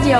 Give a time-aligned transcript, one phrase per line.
[0.00, 0.18] タジオ。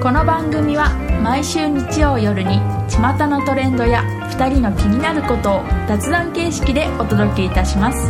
[0.00, 2.58] この番組は毎週日曜夜に
[2.88, 8.08] 巷のトレンドや2人の気になることを雑談形式でお届けいたします。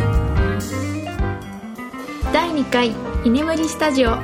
[2.32, 2.94] 第2回
[3.24, 4.10] 居眠りスタジオ。
[4.10, 4.20] 好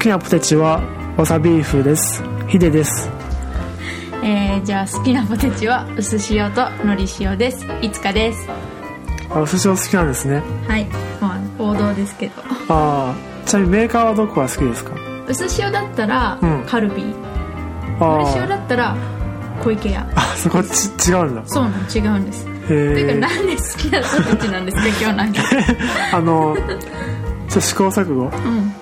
[0.00, 0.80] きなポテチは
[1.18, 2.22] わさビーフです。
[2.48, 3.10] ヒデです。
[4.22, 7.66] えー、じゃあ好きなポテチは薄塩とのり塩です。
[7.82, 8.48] いつかです
[9.34, 10.42] あお寿司お好きなんですね。
[10.68, 10.86] はい。
[11.20, 12.32] まあ王道ですけど。
[12.68, 13.14] ああ
[13.46, 14.92] ちなみにメーカーはどこが好きですか？
[15.28, 16.64] 薄塩だったらうん。
[16.66, 17.02] カルビ。
[17.02, 17.14] ー、
[18.00, 18.96] あのり塩ーだったら
[19.62, 20.08] 小池屋。
[20.14, 21.42] あそこち違うんだ。
[21.46, 22.46] そうなの違うんです。
[22.46, 25.42] へていうかえなんで好きなポテチなんですか今日なんか。
[26.12, 26.56] あの
[27.48, 28.22] ちょ試行錯誤。
[28.22, 28.72] うん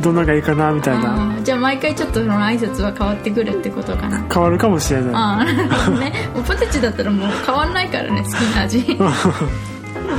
[0.00, 1.38] どんなのがいいかなみたいな。
[1.42, 4.24] じゃあ毎回ちょっとその挨拶は変わってくるってことかな。
[4.32, 5.14] 変わるかもしれない。
[5.14, 6.12] ああなるほどね。
[6.34, 8.98] もうポテチだったらもう変わんないからね好きな味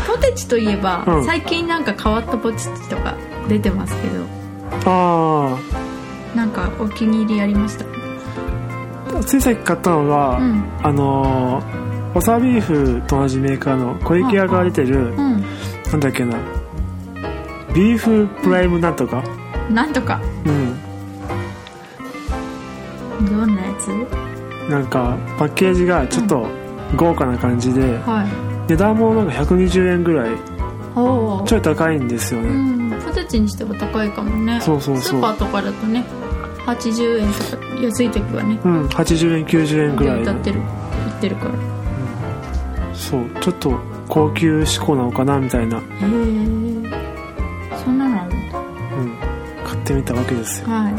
[0.08, 1.26] ポテチといえば、うん。
[1.26, 3.16] 最近なんか変わったポテチとか
[3.48, 4.26] 出てますけど。
[4.86, 5.58] あ
[6.36, 7.86] なんかお気に入りありました？
[9.18, 10.64] あついさっき買ったのが、うん。
[10.84, 11.82] あのー
[12.14, 15.18] わさビーフと同じメーカーの小池屋が出てるうん。
[15.92, 16.38] なんだっけな。
[17.74, 19.24] ビーフプライムなんとか
[19.70, 20.22] なんとか。
[20.46, 20.76] うん。
[23.26, 23.88] どんなやつ？
[24.70, 26.48] なんかパッケージがちょっと
[26.96, 28.28] 豪華な感じで、はい。
[28.70, 30.36] 値段もなんか120円ぐらい。
[31.46, 33.02] ちょい高いんですようね、ん。
[33.02, 34.60] ポテチにしては高いかもね。
[34.62, 35.04] そうそうそう。
[35.04, 36.04] スーパーとかだとね
[36.66, 38.60] 80円とか安い時はね。
[38.64, 38.86] うん。
[38.88, 40.24] 80円90円ぐらいの。
[40.24, 40.60] 歌ってる。
[40.60, 41.52] 売ってるから。
[41.52, 41.56] へ
[42.94, 43.26] そう。
[43.40, 45.82] ちょっと高級志向なのかなみたいな、え
[49.82, 50.68] ってみたわけですよ。
[50.70, 50.94] はい。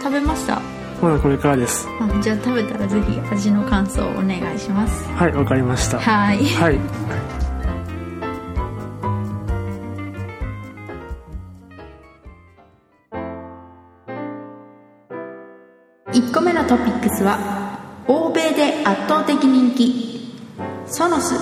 [0.00, 0.60] 食べました？
[1.02, 1.86] まだこれからです。
[2.00, 5.08] あじゃあ食べたらぜひ味の感想をお願いします。
[5.14, 5.98] はいわかりました。
[5.98, 6.44] はい。
[6.44, 6.78] はい。
[16.12, 17.38] 1個目のトピックスは
[18.08, 20.10] 欧米で圧倒的人気。
[20.86, 21.34] ソノス、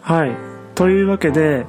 [0.00, 0.36] はい。
[0.76, 1.66] というわけで、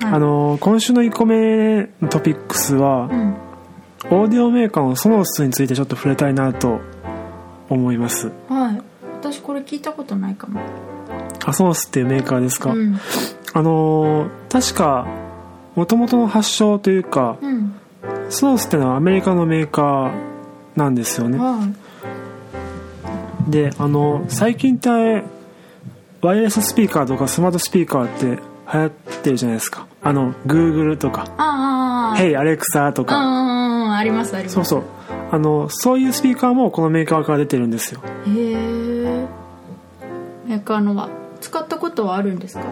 [0.00, 3.36] はい、あのー今週の1個目のトピックスは、うん。
[4.08, 6.80] オーディオメーカーのソノスについてちょっと触れたいなと
[7.68, 8.30] 思います。
[8.48, 8.82] はい。
[9.20, 10.60] 私これ聞いたことないかも。
[11.44, 12.98] あソノスっていうメーカーですか、うん。
[13.52, 15.06] あのー確か
[15.74, 17.74] もともとの発祥というかうん。
[18.28, 20.12] ソノスってのはアメリカのメーカー
[20.76, 21.38] なんですよね。
[21.38, 21.66] は
[23.48, 24.88] であの最近って
[26.20, 28.42] ワイヤレススピーカーとかスマートスピーカーって
[28.72, 29.86] 流行ってるじゃないですか。
[30.02, 31.22] あの Google とか。
[31.22, 34.54] いあ「あ Hey Alexa」とうんかありますあります。
[34.54, 34.82] そうそう。
[35.30, 38.00] あのそういうスピーカーもこのメーカーから出てるんですよ。
[38.26, 39.26] へえ
[40.46, 41.08] メーカーのは
[41.40, 42.64] 使ったことはあるんですか？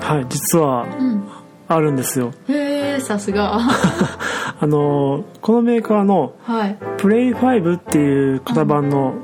[0.00, 1.24] はい実はうん。
[1.66, 2.32] あるんですよ。
[2.48, 3.56] へえさすが。
[4.60, 6.76] あのこのメーカーのはい。
[6.98, 9.14] プレイ5っていう型番の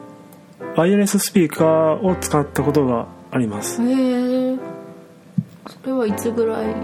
[0.76, 3.82] ワイヤレススピーカーを使ったことがあります。
[3.82, 4.19] へえ
[5.70, 6.74] それはいつぐらい？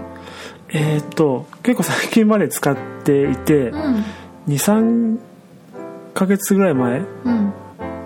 [0.69, 4.03] えーっと結構最近まで使っていてうん。
[4.47, 5.17] 23
[6.13, 7.53] ヶ月ぐらい前うん。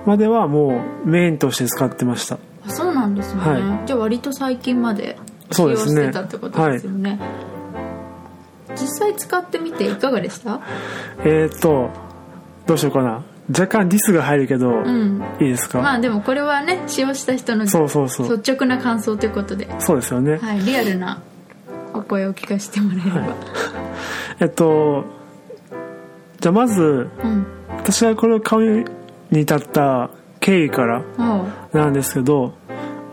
[0.05, 2.37] まではもうメインとして使ってました。
[2.65, 3.87] あそうなんですね、はい。
[3.87, 5.17] じゃあ割と最近まで
[5.51, 7.19] 使用してたってことですよね。
[8.75, 10.61] 実際使ってみていかがでした？
[11.23, 11.89] えーっと
[12.65, 15.21] どうしようかな若干ディスが入るけど、うん。
[15.39, 18.37] いいですか、まあでもこれはね使用した人のそうそうそう。
[18.37, 19.67] 率直な感想ということで。
[19.79, 21.21] そうですよね、はいリアルな
[21.93, 23.35] お声を聞かせてもらえれば、
[24.39, 25.03] えっと
[26.39, 27.45] じゃあまずうん。
[27.77, 28.85] 私がこれを買う
[29.31, 31.03] に至った経緯から
[31.73, 32.53] なんですけど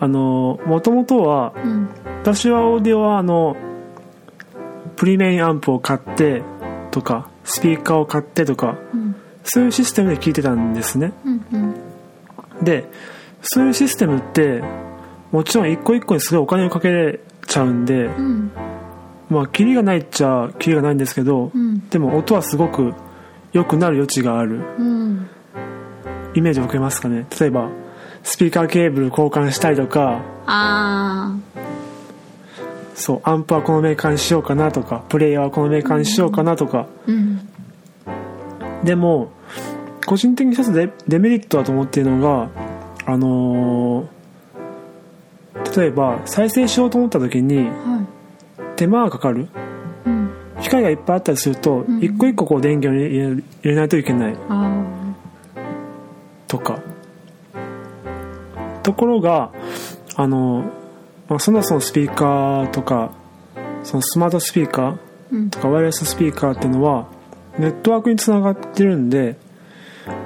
[0.01, 1.89] あのもともとはうん。
[2.23, 3.57] 私はオーディオはあの
[4.97, 6.43] プリメインアンプを買って
[6.91, 9.08] とかスピーカーを買ってとかうん
[9.51, 11.13] そういうシステムで聞いてたんですね。
[11.25, 11.75] うんうん
[12.63, 12.85] で
[13.41, 14.63] そういうシステムって
[15.31, 18.51] もちろん一個一個にすごいお金をかけちゃうんでうん
[19.31, 22.95] まあキリがないっちゃキリがないんですけど、うんでも音はすごく
[23.53, 24.61] 良くなる余地がある。
[24.79, 25.29] うん
[26.35, 27.27] イメージを受けますかね。
[27.41, 27.71] 例えば
[28.23, 31.37] スピーカーケーブル交換したりとかあ
[32.95, 37.49] そうアンプはこのメーカーにしようかなとかプレイヤーはこのメーカーにしようかなとか、あうん
[38.85, 39.31] でも
[40.07, 42.51] 個人的に一つデデメリットだと思っているのが
[43.07, 44.19] あのー
[45.77, 48.07] 例えば再生しようと思った時には
[48.77, 49.43] 手間がかかる。
[49.43, 49.47] い
[50.07, 50.31] うん。
[50.63, 51.99] 機械がいっぱいあったりするとん。
[52.03, 54.37] 一個一個こう電源を入れないといけない。
[54.49, 54.85] あ
[56.47, 56.81] とか。
[58.83, 59.53] ところが
[60.17, 60.65] あの
[61.29, 63.13] まあ、そもそもスピーカーとか
[63.83, 64.99] そのスマートスピーカー
[65.33, 65.51] うん。
[65.51, 67.09] とかワイヤレススピーカーっていうのは
[67.59, 69.37] ネットワークにつながってるんで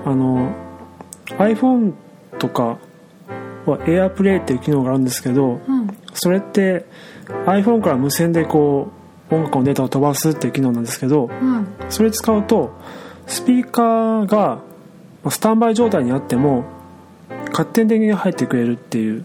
[0.05, 0.53] あの
[1.39, 1.93] iPhone
[2.39, 2.79] とか
[3.67, 5.89] は AirPlay っていう機能があるんですけどうん。
[6.15, 6.85] それって
[7.47, 8.91] iPhone から無線でこ
[9.31, 12.73] う音楽のデータを飛ばすっていう機能なんですけどはそれ使うと
[13.27, 14.61] スピーカーが
[15.23, 16.65] まあスタンバイ状態にあっても
[17.51, 19.25] 勝手に電源が入ってくれるっていう。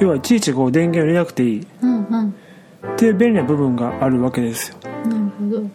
[0.00, 1.62] 要はいちいちこう電源を入れなくていい。
[1.62, 2.34] っうんうん。
[2.96, 5.70] ていう便利な部分があるわけですよ、なるほど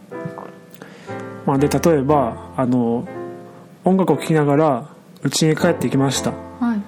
[1.46, 3.08] まあ、で例えばあの
[3.84, 4.90] 音楽を聴きながら
[5.24, 6.32] 家に帰ってきました。
[6.32, 6.82] はい。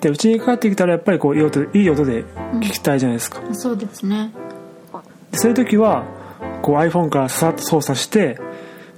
[0.00, 2.24] で家に帰ってきたらやっぱりこういい音いい音で
[2.62, 4.32] 聴きたいじゃないですか、そうですね。
[5.32, 6.04] でそういう時は
[6.62, 8.38] こう iPhone からささっと操作して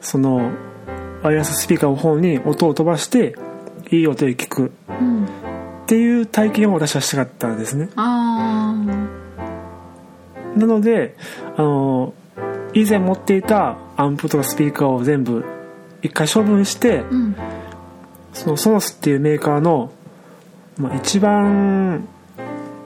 [0.00, 0.52] その
[1.22, 3.34] ワイヤレススピーカーの方に音を飛ばして
[3.90, 4.72] いい音で聞く。
[4.88, 5.24] うん。
[5.24, 5.28] っ
[5.86, 7.88] ていう体験を私はしたかったんですね。
[7.96, 8.74] あ
[10.54, 11.16] なので
[11.56, 12.14] あの
[12.72, 15.44] 以前持っていたアンプとかスピーカーを全部
[16.02, 17.36] 一回処分してあうん。
[18.32, 19.92] そのソノスっていうメーカーの、
[20.78, 22.08] まあ、一番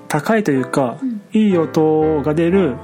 [0.08, 1.20] 高いというか、ん。
[1.32, 2.76] いい音が出る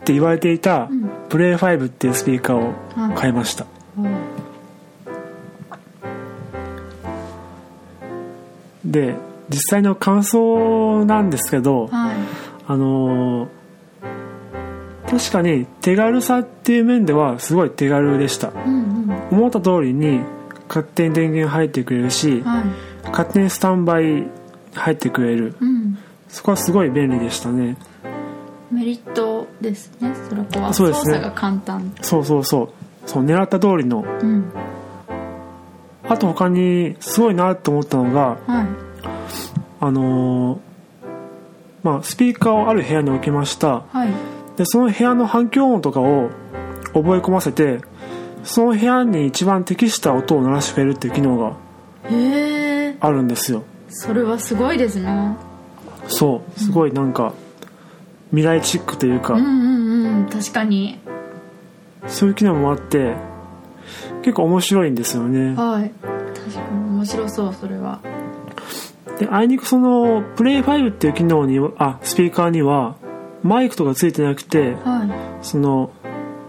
[0.00, 1.10] って言われていた、ん。
[1.28, 3.66] プレイ5っていうスピーカーを買いました、
[8.84, 9.16] で
[9.48, 12.16] 実際の感想なんですけどはい。
[12.68, 13.55] あのー
[15.08, 18.48] 確かに手軽さっていう面ではすごい手軽でした。
[18.48, 19.38] うんうん。
[19.38, 20.20] 思った通りに
[20.68, 22.64] 勝手に電源入ってくれるしはい。
[23.10, 24.26] 勝手にスタンバイ
[24.74, 25.54] 入ってくれる。
[25.60, 25.98] うん。
[26.28, 27.76] そこはすごい便利でしたね。
[28.70, 30.74] メリットですねそれこは。
[30.74, 31.14] そうですね。
[31.14, 31.94] 操作が簡単。
[32.02, 32.68] そうそうそう。
[33.08, 34.04] そう狙った通りの。
[34.04, 34.52] うん。
[36.08, 38.66] あと他にすごいなと思ったのがはい。
[39.80, 40.58] あのー
[41.82, 43.84] まあスピーカーをある部屋に置きました。
[43.92, 44.08] はい
[44.56, 46.30] でその部屋の反響音とかを
[46.94, 47.80] 覚え込ませて
[48.42, 51.56] その部屋に一番適した音を鳴らしてくれるっていう機能が
[53.00, 53.64] あるんですよ。
[53.88, 55.36] それはすごいですね。
[56.08, 56.60] そう。
[56.60, 57.34] すごいなんか
[58.30, 60.98] 未来チックというか、うんうんうん確かに。
[62.06, 63.16] そういう機能もあって
[64.22, 65.54] 結構面白いんですよね。
[65.54, 65.90] はい。
[66.34, 68.00] 確かに面白そうそれは。
[69.18, 72.96] であいにくそのプレイ5っていう機能にあスピーカーには
[73.46, 75.04] マイクとかついてなくては
[75.40, 75.44] い。
[75.46, 75.90] その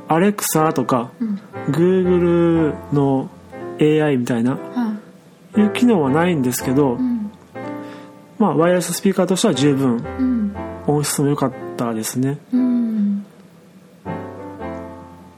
[0.08, 1.40] アレクサとかうん。
[1.70, 3.30] Google の
[3.80, 4.94] AI みたいなは
[5.56, 5.60] い。
[5.60, 7.32] いう機能はないんですけど、うん。
[8.40, 10.56] まあワイヤレススピーカーとしては十分うん。
[10.88, 12.38] 音質も良かったですね。
[12.54, 13.26] うん。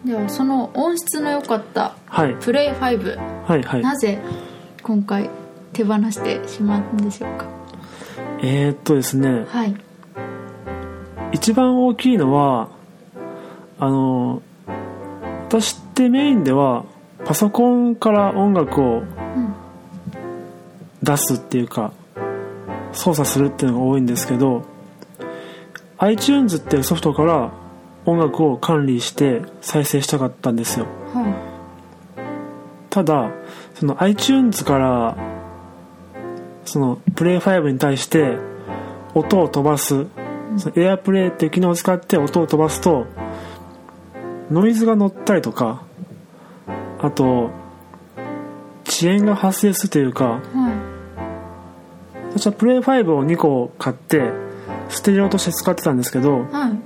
[0.06, 2.36] ではその音質の良かったはい。
[2.40, 3.82] プレイ5はいはい。
[3.82, 4.22] なぜ
[4.84, 5.30] 今回
[5.74, 7.46] 手放してしまうんでしょうか？
[8.42, 9.46] えー、っとですね。
[9.48, 9.76] はい
[11.32, 12.70] 一番大きいのは
[13.80, 14.42] あの
[15.48, 16.86] 私ってメインでは
[17.26, 19.56] パソコンから音楽をうん
[21.02, 21.94] 出すっていうか
[22.92, 24.64] 操作するっていうのが多いんですけど
[25.98, 27.52] iTunes っていうソフトから
[28.06, 30.86] 音楽を管理して再生したかったんですよ。
[31.14, 31.50] は
[32.90, 33.32] ただ
[33.76, 35.18] その iTunes から
[36.66, 38.38] そのプレイ5に対して
[39.14, 40.06] 音を飛ばす
[40.58, 43.06] その AirPlay っていう機能を使って音を飛ばすと
[44.52, 45.84] ノイズが乗ったりとか
[47.00, 47.52] あと
[48.88, 50.74] 遅延が発生するというかいはい。
[52.32, 54.32] 私はプレイ5を2個買って
[54.90, 56.80] ステレオとして使ってたんですけどはい。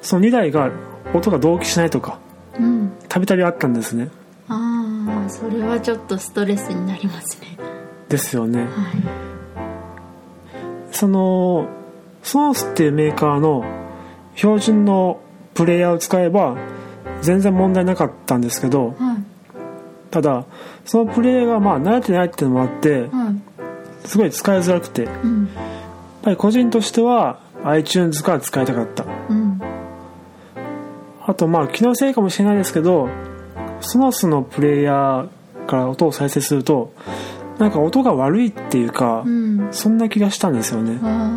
[0.00, 0.70] その2台が
[1.14, 2.18] 音が同期しないとか
[2.58, 2.92] うん。
[3.08, 4.10] たびたびあったんですね。
[4.48, 7.58] ああそれはちょっとストレスになりますね。
[8.08, 8.64] ですよね。
[8.64, 8.68] はい。
[10.90, 11.68] その
[12.22, 13.64] ソースっていうメーカーの
[14.34, 15.20] 標準の
[15.54, 16.56] プレイヤーを使えば
[17.22, 19.24] 全然問題なかったんですけどはい。
[20.10, 20.44] ただ
[20.84, 23.30] そのプレイヤーがまあ慣れてないっていうのもあっては
[24.04, 25.48] いすごい使いづらくてやっうん
[26.22, 29.04] ぱり個人としては iTunes から使いたかった。
[29.28, 29.60] うん。
[31.26, 33.08] あとまあ気のせいかもしれないですけど
[33.80, 36.94] ソノスのプレイヤーから音を再生すると
[37.58, 39.68] なんか音が悪いっていうかうん。
[39.72, 40.98] そんな気がしたんですよね。
[41.02, 41.28] あ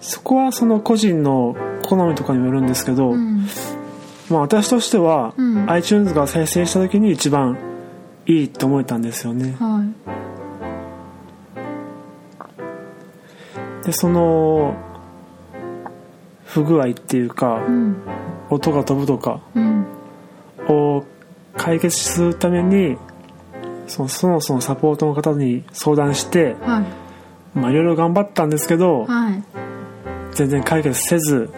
[0.00, 3.46] そこはその個人の好みとかにもよるんですけど、ーうん。
[4.30, 5.70] まあ、私としては、うん。
[5.70, 7.58] iTunes が再生した時に一番
[8.26, 9.56] いいと思えたんですよね。
[9.58, 9.88] はい。
[13.84, 14.76] でその
[16.44, 17.96] 不具合っていうかうん。
[18.50, 19.86] 音が飛ぶとかうん。
[20.68, 21.04] を
[21.56, 22.98] 解決するために
[23.86, 27.58] そのそのそのサポートの方に相談してはい。
[27.58, 29.42] まあいろいろ頑張ったんですけどはい
[30.38, 31.50] 全然解決せず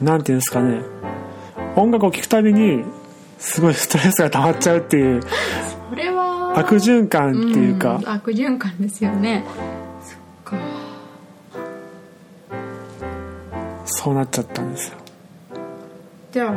[0.00, 0.82] なんていうんですかね。
[1.74, 2.84] 音楽を聴くたびに
[3.40, 5.20] すごい ストレスが溜まっちゃうっていう
[5.90, 9.44] これは悪循環っていうか、ん悪循環ですよね。
[10.00, 10.56] そっか。
[13.84, 14.94] そうなっちゃったんですよ。
[16.30, 16.52] じゃあ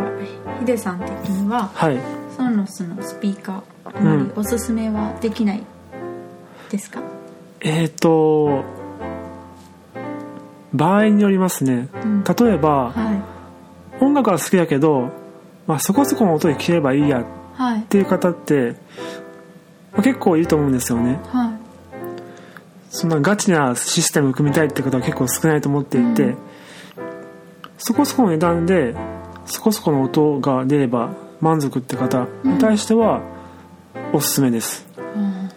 [0.60, 1.98] ヒデさん的にははい。
[2.38, 5.64] ソノスのスピーカーあまりおすすめはできない
[6.70, 7.02] ですか、
[7.62, 8.77] えーと
[10.78, 11.90] 場合によりますね。
[12.04, 12.24] うん。
[12.24, 13.14] 例えばは
[14.00, 14.04] い。
[14.04, 15.10] 音楽は好きだけど、
[15.66, 17.82] まあ、そこそこの音で聴ければいいやっはい。
[17.82, 18.76] ていう方って、
[19.92, 21.20] まあ結構いると思うんですよね。
[21.26, 21.52] はい。
[22.90, 26.38] そんなガチなシステムを組みたいって方は結構少ないと思っていて、うん。
[27.80, 28.96] そこそこの値段で
[29.46, 33.22] そこそこの音が出れば満足って方に対しては
[34.14, 35.50] おすすめです、うん。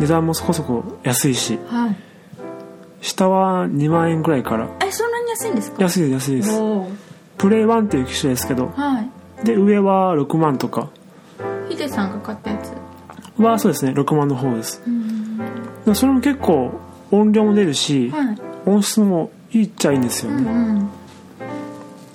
[0.00, 1.58] 値段もそこそこ安いし。
[1.66, 2.11] はい
[3.02, 4.68] 下は2万円ぐらいから。
[4.80, 5.82] えそんなに安いんですか？
[5.82, 6.58] 安いです安いです。
[6.58, 6.88] おー。
[7.36, 8.68] プレイ1っていう機種ですけど。
[8.68, 9.44] はい。
[9.44, 10.88] で上は6万とか。
[11.68, 12.72] ヒデさんが買ったやつ。
[13.42, 13.92] はそうですね。
[13.92, 14.80] 6万の方です。
[14.86, 15.38] うん
[15.84, 16.72] でそれも結構
[17.10, 18.38] 音量も出るし、はい。
[18.66, 20.88] 音質もいいっちゃいいんですよね、うんうん。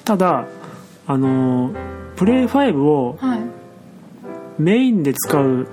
[0.06, 0.48] ただ
[1.06, 1.72] あの
[2.16, 3.40] プレイ5をはい。
[4.58, 5.68] メインで使う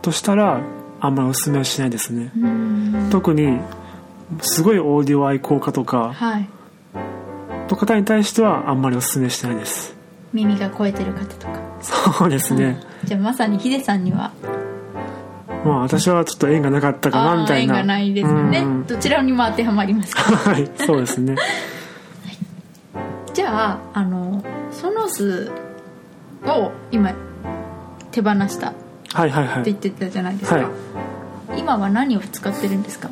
[0.00, 0.60] としたら
[1.00, 2.30] あんまりおすすめはしないですね。
[2.36, 3.08] うん。
[3.10, 3.58] 特に
[4.40, 6.48] すごいオーディオ愛好家とかはい。
[7.68, 9.96] の方に対してはあんまりおすすめしてないです。
[10.32, 11.60] 耳が超えてる方とか。
[11.82, 14.32] そうですね、じゃあまさにヒデさんには？
[15.64, 17.74] まあ私はちょっと縁がなかったかなみたいな。
[17.74, 18.58] 縁がないですね。
[18.60, 18.86] うん。
[18.86, 20.22] どちらにも当てはまりますか？
[20.50, 21.36] はいそうですね。
[23.34, 25.50] じゃああのソノス
[26.44, 27.12] を今
[28.10, 29.64] 手放したってはいはいはい。
[29.64, 30.66] 言ってたじゃないですか、はい。
[31.58, 33.10] 今は何を使ってるんですか？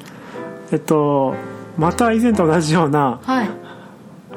[0.74, 1.36] えっと
[1.78, 3.48] また以前と同じようなはい。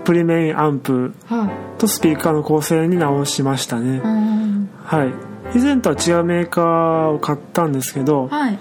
[0.06, 1.80] プリメインアンプはい。
[1.80, 4.02] とスピーカーの構成に直しましたね。
[4.04, 5.58] うんはい。
[5.58, 8.60] 以前とは違うメーカーを買ったんですけどはい。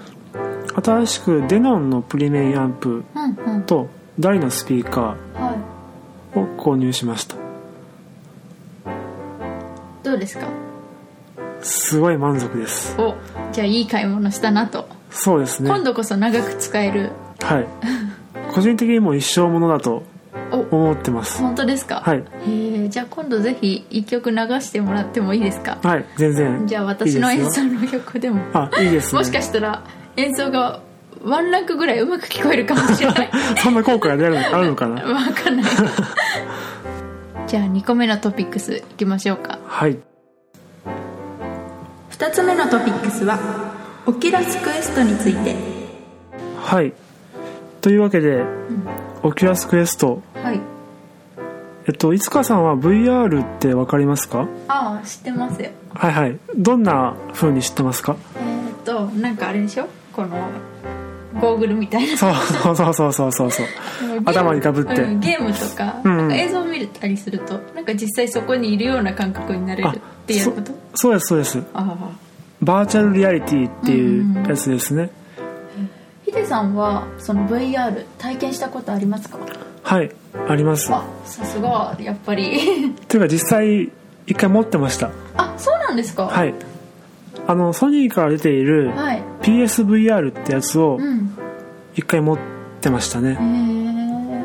[0.83, 3.03] 新しくデノンのプリメインアンプ
[3.67, 5.15] とダイのスピーカは
[6.33, 6.35] い。
[6.35, 7.35] ーを購入しました。
[10.03, 10.47] どうですか？
[11.61, 12.99] すごい満足です。
[12.99, 13.13] お
[13.51, 15.69] じゃあいい買い物したなと、そうですね。
[15.69, 17.67] 今度こそ長く使えるはい。
[18.53, 20.03] 個人的にも一生ものだと
[20.51, 20.57] お。
[20.75, 21.39] 思ってます。
[21.39, 22.01] 本当ですか？
[22.03, 22.17] はい。
[22.19, 22.23] へ
[22.85, 25.77] えじゃあ今度ぜひ一曲流してもらってもいいですか？
[25.83, 28.41] はい全然じゃあ私の演奏の曲でも。
[28.53, 29.19] あいいですね。
[29.19, 29.83] もしかしたら
[30.15, 30.81] 演奏が
[31.23, 33.29] ワンランクぐらいうまく聞こえるかもしれない。
[33.61, 35.01] そんな効果が出るのあるのかな？
[35.03, 35.65] わかんない。
[37.47, 39.57] じゃあ2個目のトピックスいきましょうか。
[39.65, 39.97] はい。
[42.11, 43.37] 2つ目のトピックスは
[44.05, 45.55] Oculus Quest について。
[46.61, 46.93] はい
[47.87, 48.43] というわけで、
[49.23, 50.21] Oculus Quest。
[50.43, 50.59] はい。
[51.87, 54.45] えっといつかさんは VR って分かりますか？
[54.67, 55.69] ああ知ってますよ。
[55.93, 56.37] はいはい。
[56.57, 58.17] どんな風に知ってますか？
[58.35, 59.87] えっ、となんかあれでしょ？
[60.11, 60.49] この
[61.39, 62.17] ゴーグルみたいな。
[62.17, 63.51] そうそうそうそうそうそう。
[63.51, 63.67] そう
[64.25, 65.01] 頭にかぶって。
[65.03, 70.73] うんゲームとか,、なんか映像を見たりするとなんか実際そこにいるような感覚になれるっていうこと？
[70.95, 71.63] そそうですそうです。
[71.73, 72.09] ああ
[72.61, 75.09] バーチャルリアリティっていうやつですね、
[76.47, 79.37] さんはその VR 体験したことありますか？
[79.83, 80.11] はい
[80.47, 80.91] あります。
[80.93, 82.93] あさすがやっぱり。
[83.07, 83.91] というか実際
[84.25, 85.09] 一回持ってました。
[85.35, 86.25] あそうなんですか？
[86.27, 86.53] はい。
[87.47, 89.21] あのソニーから出ているはい。
[89.41, 91.31] PSVR ってやつをうん。
[91.95, 92.37] 一回持っ
[92.81, 94.43] てましたへね、え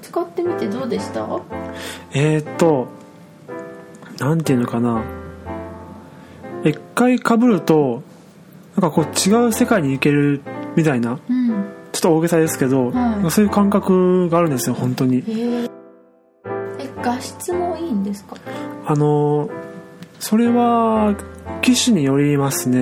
[0.00, 1.26] 使ってみてどうでした？
[2.14, 2.88] えー、っと
[4.18, 5.02] なんていうのかな。
[6.64, 8.02] 一回かぶると
[8.80, 10.40] なんかこう違う世界に行ける
[10.76, 11.48] みたいなうん。
[11.90, 13.30] ちょっと大げさですけど、はい。
[13.30, 15.18] そういう感覚があるんですよ本当に。
[15.18, 15.68] へええ
[17.02, 18.36] 画質もいいんですか？
[18.86, 19.50] あの
[20.20, 21.16] それは
[21.62, 22.78] 機種によりますね、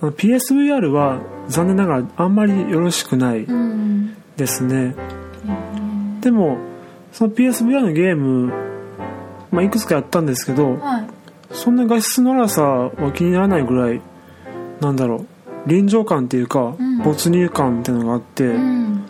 [0.00, 0.10] うん。
[0.10, 4.14] PSVR は残念ながらあんまりよろしくないうん。
[4.36, 4.94] ですね、
[6.22, 6.56] でも
[7.12, 8.50] その PSVR のゲーム、
[9.50, 11.06] まあ、いくつかやったんですけどはい。
[11.52, 14.00] そんな画質の荒さは気にならないぐらい
[14.80, 15.26] なんだろう
[15.68, 16.98] 臨場感っていうか、うん。
[17.02, 19.04] 没入感っていうのがあって、うん。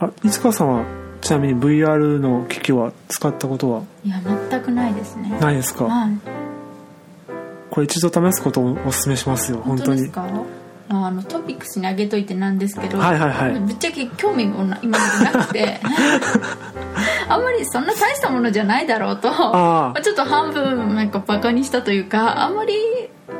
[0.00, 0.84] あいつかさんは
[1.20, 3.82] ちなみに VR の機器は使ったことは？
[4.04, 5.36] いや全くないですね。
[5.40, 5.84] ないですか？
[5.84, 6.18] はい。
[7.70, 10.10] これ一度試すことをお勧めしますよ本当に。
[10.90, 13.60] あのトピックスにあげといてなんですけど、はいはいはい。
[13.60, 15.80] ぶっちゃけ興味もな今までなくて。
[17.28, 19.28] あんまりそんな大したものじゃないだろうと。
[19.30, 22.72] ああちょっと半分なんかバカにしたというかあんまり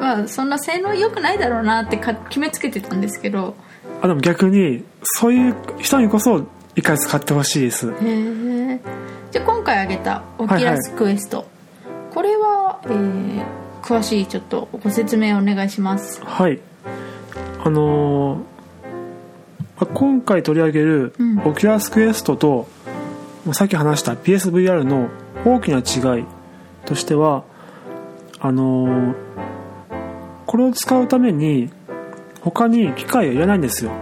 [0.08, 3.54] まあそんな性能良くないだろうなってか決めつけてたんですけど。
[4.00, 6.46] あでも逆にそういう人にこそ
[6.76, 8.80] 一回使ってほしいですへえ
[9.32, 11.48] じゃあ今回挙げた Oculus Quest、
[12.14, 13.44] これは、えー
[13.82, 16.60] 詳しいちょっとご説明お願いしますはい
[17.64, 22.68] あのー今回取り上げる Oculus Quest と、
[23.52, 25.08] さっき話した PSVR の
[25.44, 26.24] 大きな違い
[26.84, 27.44] としては
[28.38, 29.47] あのー
[30.48, 31.70] これを使うために
[32.40, 33.92] 他に機械はいらないんですよ。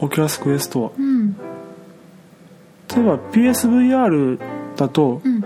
[0.00, 0.90] Oculus Quest は。
[0.98, 1.34] うん。
[1.34, 4.38] 例えば PSVR
[4.74, 5.44] だとうん。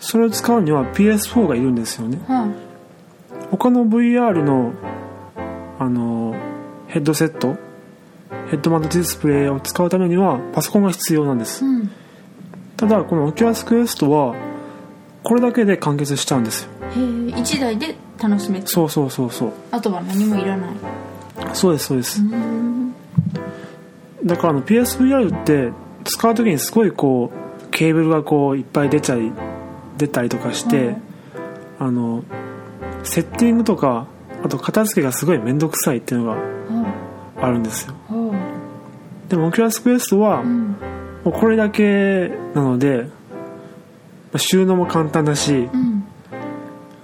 [0.00, 2.20] それを使うには PS4 がいるんですよね。
[2.26, 2.50] はい。
[3.52, 4.72] 他の VR の
[5.78, 6.34] あの
[6.88, 7.56] ヘッドセット
[8.50, 11.64] ヘッドマウントディスプレイを使うためにはパソコンが必要なんです。
[11.64, 11.88] うん。
[12.76, 14.34] ただこの Oculus Quest は
[15.22, 19.52] これだけで完結しちゃうんですよ1台で楽しめてそうそうそうそう。
[19.70, 20.70] あとは何もいらない。
[21.52, 22.20] そうですそうです。
[22.20, 22.94] うん。
[24.24, 25.72] だからあの PSVR って
[26.04, 27.32] 使う時にすごいこ
[27.62, 29.32] うケーブルがこういっぱい出ちゃい
[29.98, 31.02] 出たりとかして、うん
[31.78, 32.24] あの
[33.02, 34.06] セッティングとか
[34.42, 36.38] あと片付けがすごい面倒くさいっていうのが
[37.42, 37.94] あるんですよ。
[38.08, 38.34] は
[39.28, 40.76] でも Oculus Quest は、あうん。
[41.24, 43.08] もうこれだけなのでま
[44.34, 45.83] あ収納も簡単だしうん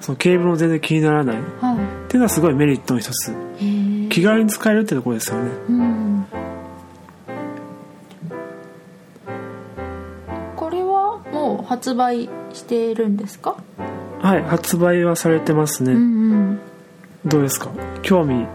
[0.01, 1.37] そのケーブルも全然気にならない。
[1.37, 1.77] っは
[2.09, 3.33] ていうのはすごいメリットの一つ。
[4.11, 5.51] 気軽に使えるってところですよね。
[5.69, 6.27] うん。
[10.57, 13.57] これはもう発売してるんですか？
[14.21, 16.61] はい発売はされてますね、うん
[17.25, 17.71] どうですか？
[18.03, 18.47] 興味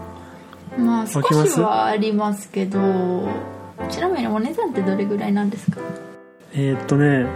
[0.78, 3.28] うんまあ少しはありますけど
[3.90, 5.78] ちなみにお値段ってどれぐらいなんですか？
[6.52, 7.26] えーっとね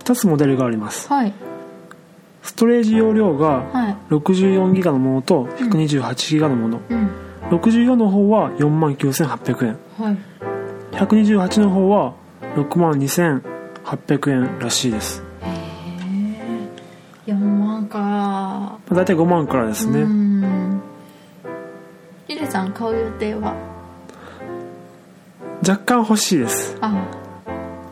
[0.00, 1.08] 2つモデルがあります。
[1.08, 1.32] はい
[2.44, 3.96] ストレージ容量がはい。
[4.10, 7.10] 64ギガのものと128ギガのもの、うん。
[7.50, 9.76] 64の方は4万9800円。
[9.98, 10.18] はい。
[10.92, 12.14] 128の方は
[12.54, 15.48] 6万2800円らしいです、へ
[17.26, 17.98] え4万か。
[17.98, 20.80] まあ、大体5万からですね、うん。
[22.28, 23.56] ヒデさん買う予定は？
[25.66, 26.78] 若干欲しいです。
[26.80, 26.92] あ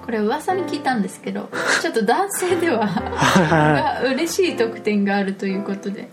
[0.04, 1.48] これ噂に聞いたんですけど
[1.80, 6.02] ちょっと男性では嬉しい特典があるということで。
[6.02, 6.06] い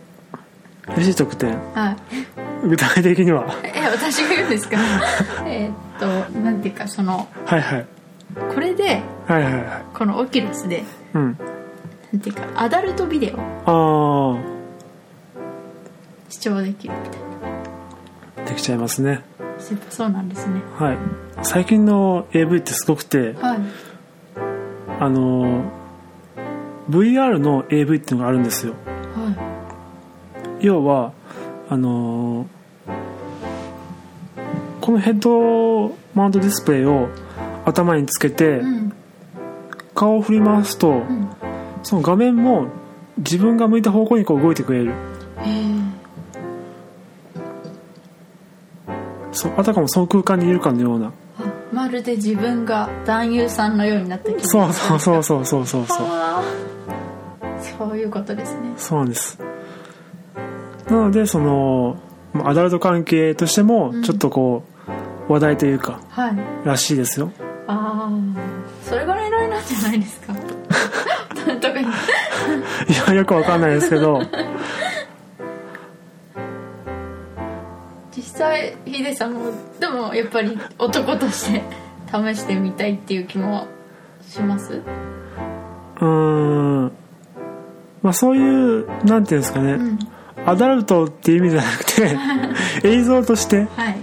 [0.94, 1.58] 嬉しい特典？
[1.74, 1.92] は
[2.64, 2.68] い。
[2.68, 3.46] 具体的には？
[3.64, 4.78] え私が言うんですか？
[5.46, 5.74] えーっ
[6.32, 7.86] となんていうかそのはいはい。
[8.54, 9.64] これではいはいはい。
[9.94, 11.38] このオキュラスでうん。
[12.14, 13.40] なんていうかアダルトビデオ。
[14.36, 14.38] あ
[16.30, 17.22] 視聴できるみたい
[18.46, 19.22] あできちゃいますね。
[19.40, 19.46] な
[19.90, 20.62] そうなんですね。
[20.78, 20.98] はい。
[21.44, 23.60] 最近の AV ってすごくてはい。
[25.00, 25.64] あの
[26.90, 28.74] VR の AV っていうのがあるんですよ。
[29.14, 31.14] は要は
[31.70, 32.48] あの
[34.82, 37.10] このヘッドマウントディスプレイを
[37.66, 38.94] 頭につけていうん。
[39.94, 41.30] 顔を振り回すとうん。
[41.84, 42.68] その画面も
[43.18, 44.94] 自分が向いた方向にこう動いてくれる
[49.40, 51.08] そうあたかもその空間にいるかのような。
[51.08, 51.12] あ
[51.72, 56.06] まるで自分が男優さんのようになったそうそうそうそうそうそうそう。
[56.08, 56.44] はあ。
[57.80, 58.74] そういうことですね。
[58.78, 59.40] そうなんです。
[60.90, 61.98] なのでその
[62.34, 64.64] まあアダルト関係としてもちょっとこ
[65.30, 66.38] う話題というかはい。
[66.66, 67.32] らしいですよ。
[67.68, 68.12] ああ
[68.84, 70.34] それが狙いなんじゃないですか？
[71.62, 71.86] とかに。
[71.88, 71.90] い
[73.08, 74.22] やよくわかんないですけど
[78.40, 81.62] 際ヒデさんもでもやっぱり男として
[82.12, 83.68] 試してみたいっていう気も
[84.28, 84.82] します？
[86.02, 86.06] うー
[86.86, 86.92] ん。
[88.02, 88.40] まあそうい
[88.82, 90.00] うなんていうんですかね、うん。
[90.46, 92.18] アダルトっていう意味じゃなくて
[92.88, 93.98] 映像としてはい。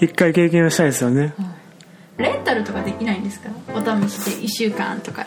[0.00, 1.34] 一回経験をしたいですよね。
[2.18, 3.48] レンタルとかできないんですか？
[3.74, 5.26] お試しで1週間とか。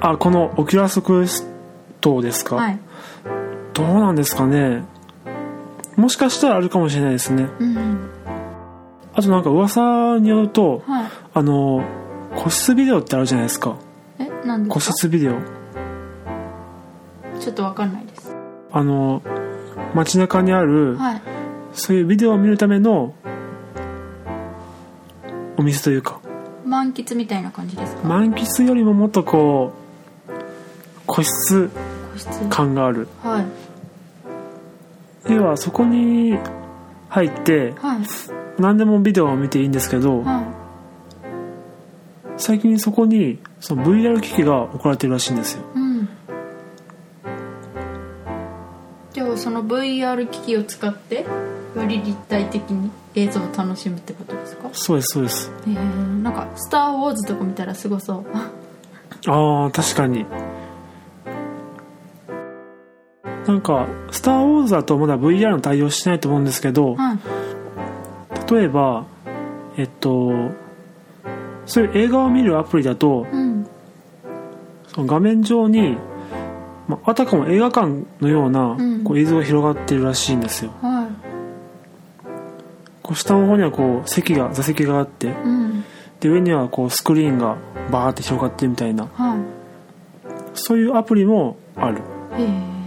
[0.00, 2.78] あこの Oculus Quest ですか、はい。
[3.74, 4.84] どうなんですかね
[5.98, 7.48] もしかしたらあるかもしれないですね。
[7.58, 7.98] うん
[9.14, 11.10] あとなんか噂によるとはい。
[11.34, 11.82] あの
[12.36, 13.76] 個室ビデオってあるじゃないですか。
[14.20, 14.91] えなんですか？
[14.91, 15.32] 個室ビデオ。
[17.40, 18.32] ちょっとわかんないです。
[18.70, 19.22] あの
[19.94, 21.22] 街中にある、はい。
[21.72, 23.12] そういうビデオを見るための
[25.56, 26.20] お店というか。
[26.64, 28.06] 満喫みたいな感じですか？
[28.06, 29.72] 満喫よりももっとこ
[30.28, 30.32] う
[31.06, 31.70] 個室。
[32.50, 33.08] 感がある。
[33.22, 33.44] はい
[35.26, 36.38] 要はそこに
[37.08, 37.98] 入ってはい。
[38.58, 40.44] 何でもビデオを見ていいんですけどはい。
[42.36, 45.64] 最近そこにその VR 機器が置かれてるらしいんですよ。
[45.74, 46.08] うん。
[49.12, 51.24] じゃあその VR 機器を使って
[51.76, 54.68] より立体的に映像を楽しむってことですか？
[54.72, 55.52] そうですそうです。
[55.66, 58.24] えー、なんか「スター・ウォーズ」とか見たらすごそう。
[59.26, 60.24] ああ確かに
[63.48, 67.18] なんか「スター・ウォーズ」だとまだ VR の対応してないと思うんですけど、はい。
[68.52, 69.04] 例えば
[69.78, 70.32] えっと
[71.64, 73.66] そういう映画を見るアプリだとうん。
[74.88, 75.96] その画面上に、
[76.88, 79.02] まあ、あたかも映画館のようなうん。
[79.02, 80.72] こう映像が広がってるらしいんですよ。
[80.82, 81.08] は
[83.02, 85.84] こう下の方にはこう席が座席があっていうん。
[86.20, 87.56] で上にはこうスクリーンが
[87.90, 89.38] バーって広がってるみたいなはい。
[90.52, 92.02] そういうアプリもある。
[92.36, 92.77] へえ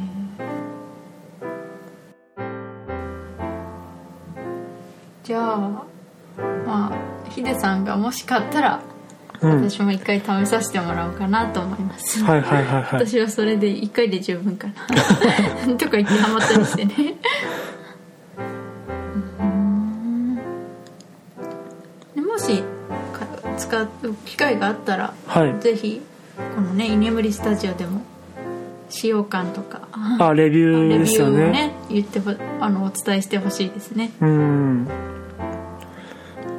[8.12, 8.82] もし買ったら
[9.40, 9.70] うん。
[9.70, 13.08] 私も一回試させてもらおうかなと思います、はいはいはいはい。
[13.08, 14.74] 私はそれで一回で十分かな。
[15.80, 17.16] とか言ってハマったりしてね。
[19.40, 20.36] うん。
[22.16, 22.62] でもし
[23.14, 23.26] か
[23.58, 23.88] 使う
[24.26, 25.56] 機会があったらはい。
[25.62, 26.02] ぜひ
[26.54, 28.02] このね居眠りスタジオでも
[28.90, 29.88] 使用感とか。
[30.20, 31.50] あレビューですよね。
[31.50, 34.12] ね言ってほあのお伝えしてほしいですね。
[34.20, 34.88] うん。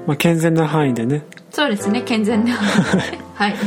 [0.06, 1.24] まあ健全な範囲でね
[1.62, 2.54] そうですね健全な
[3.34, 3.54] はい。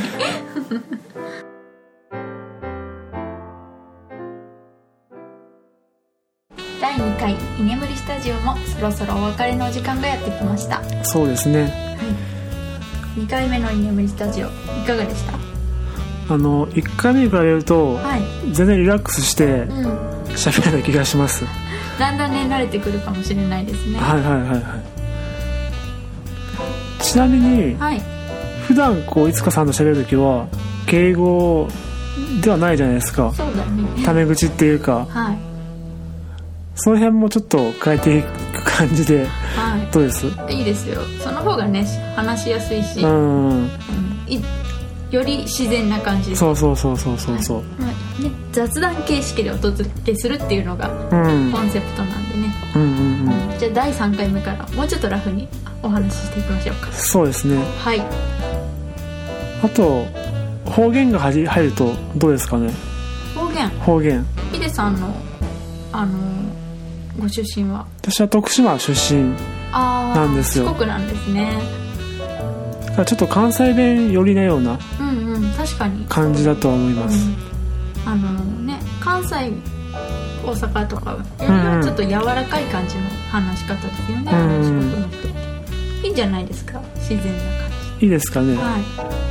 [6.81, 10.81] 第2回居眠りスタジオもそろそろお別れのお時間がやってきました。
[11.03, 11.73] そうですね。
[13.17, 14.49] 2回目の居眠りスタジオい
[14.85, 15.33] かがでした？
[16.33, 18.21] あの1回目に比べるとはい。
[18.51, 20.15] 全然リラックスしてうん。
[20.35, 21.45] 喋れた気がします。
[21.97, 23.97] だんだんね慣れてくるかもしれないですね。
[23.99, 24.94] はいはいはいはい
[27.15, 28.01] ちなみにはい。
[28.67, 30.49] 普段こういつかさんと喋る時は
[30.85, 31.65] 敬語
[32.41, 33.31] ではないじゃないですか。
[33.33, 34.03] そうだね。
[34.03, 35.05] タメ口っていうか。
[35.09, 35.37] はい。
[36.75, 38.27] その辺もちょっと変えていく
[38.65, 39.25] 感じで
[39.55, 40.25] はどうです？
[40.49, 40.99] いいいですよ。
[41.23, 41.85] その方がね
[42.17, 43.63] 話しやすいし、ううん。
[43.63, 43.69] ん
[44.27, 44.41] い
[45.09, 47.63] より自然な感じそうそうそうそうそうそう。
[47.79, 51.49] まあね、雑談形式でお届けするっていうのがうん。
[51.53, 52.89] コンセプトなんでね、うんうん
[53.51, 53.57] うん。
[53.57, 55.47] じゃあ第3回目からもうちょっとラフに
[55.85, 56.91] お話ししていきましょうか。
[56.91, 57.57] そうですね。
[57.77, 58.01] はい。
[59.63, 60.05] あと
[60.69, 62.71] 方言が入入るとどうですかね？
[63.35, 63.69] 方言。
[63.69, 64.25] 方言。
[64.51, 65.13] ヒデさんの
[65.91, 66.17] あの
[67.19, 67.85] ご出身は？
[68.01, 69.35] 私は徳島出身
[69.71, 70.65] なんですよ。
[70.65, 71.55] 四国なんですね。
[72.95, 76.05] ちょっと関西弁寄りなようなうんうん確かに。
[76.05, 77.17] 感じだとは思います。
[77.17, 78.11] うん。
[78.11, 79.51] あのね関西
[80.43, 84.63] 大阪とかよりはちょっと柔らかい感じの話し方ですよね、うん。
[84.63, 85.44] 四国の人って
[86.05, 86.79] いいんじゃないですか？
[86.97, 87.69] 自然な感
[88.01, 88.53] いいですかね。
[88.53, 88.81] じはい。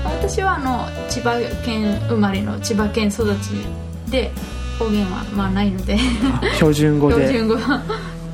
[0.04, 3.50] 私はあの千葉県生まれの千葉県育ち
[4.10, 4.30] で
[4.78, 5.96] 方言はまあないので。
[6.42, 7.14] あ標準語で。
[7.28, 7.82] 標準語は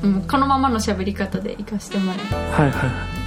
[0.02, 2.34] うんこのままの喋り方で活かしてもらいます。
[2.34, 3.20] はいはい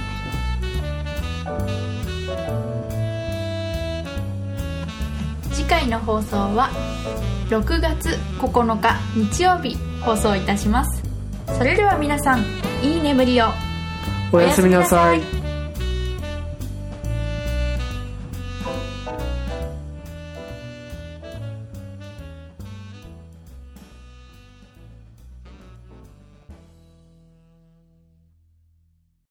[5.52, 6.70] 次回の放送は
[7.48, 11.02] 6月9日日曜日放送いたします。
[11.56, 12.44] それでは皆さん
[12.82, 13.46] いい眠りを
[14.34, 15.43] おやすみなさい。